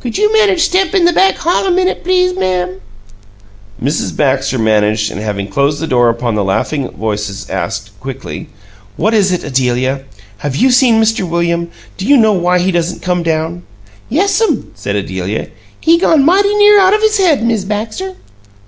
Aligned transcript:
"Could 0.00 0.18
you 0.18 0.32
manage 0.32 0.62
step 0.62 0.92
in 0.92 1.04
the 1.04 1.12
back 1.12 1.36
hall 1.36 1.64
a 1.64 1.70
minute, 1.70 2.02
please, 2.02 2.34
ma'am?" 2.34 2.80
Mrs. 3.80 4.16
Baxter 4.16 4.58
managed 4.58 5.12
and, 5.12 5.20
having 5.20 5.46
closed 5.46 5.78
the 5.78 5.86
door 5.86 6.08
upon 6.08 6.34
the 6.34 6.42
laughing 6.42 6.90
voices, 6.90 7.48
asked, 7.48 7.90
quickly 8.00 8.48
"What 8.96 9.14
is 9.14 9.30
it, 9.30 9.44
Adelia? 9.44 10.02
Have 10.38 10.56
you 10.56 10.72
seen 10.72 11.00
Mr. 11.00 11.22
William? 11.22 11.70
Do 11.96 12.08
you 12.08 12.16
know 12.16 12.32
why 12.32 12.58
he 12.58 12.72
doesn't 12.72 13.02
come 13.02 13.22
down?" 13.22 13.62
"Yes'm," 14.08 14.72
said 14.74 14.96
Adelia. 14.96 15.46
"He 15.80 15.96
gone 15.96 16.24
mighty 16.24 16.56
near 16.56 16.80
out 16.80 17.00
his 17.00 17.18
head, 17.18 17.46
Miz 17.46 17.64
Baxter." 17.64 18.16